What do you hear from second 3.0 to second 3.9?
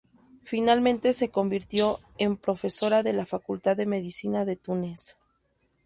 de la facultad de